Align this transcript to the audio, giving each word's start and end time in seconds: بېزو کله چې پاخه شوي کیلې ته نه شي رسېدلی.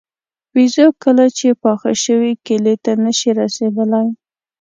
بېزو 0.53 0.85
کله 1.03 1.25
چې 1.37 1.47
پاخه 1.63 1.91
شوي 2.03 2.33
کیلې 2.45 2.75
ته 2.83 2.91
نه 3.03 3.11
شي 3.17 3.29
رسېدلی. 3.41 4.05